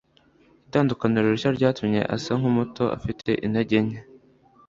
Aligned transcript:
itandukaniro 0.67 1.27
rishya 1.33 1.51
ryatumye 1.57 1.99
asa 2.15 2.31
nkumuto, 2.39 2.83
ufite 2.97 3.31
intege 3.45 3.77
nke 3.85 3.99